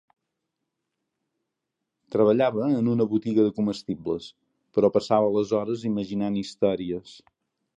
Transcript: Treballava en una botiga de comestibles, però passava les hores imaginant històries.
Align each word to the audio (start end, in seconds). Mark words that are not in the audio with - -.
Treballava 2.15 2.71
en 2.79 2.89
una 2.93 3.07
botiga 3.11 3.45
de 3.49 3.53
comestibles, 3.59 4.31
però 4.79 4.93
passava 4.97 5.31
les 5.37 5.55
hores 5.59 5.85
imaginant 5.91 6.41
històries. 6.43 7.15